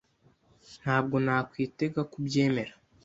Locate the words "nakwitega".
1.25-2.01